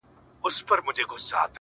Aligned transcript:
•هغه 0.41 0.49
زما 0.55 0.65
خبري 0.67 0.81
پټي 0.97 1.03
ساتي، 1.27 1.49